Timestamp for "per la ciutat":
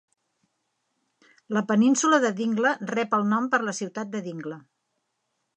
3.55-4.13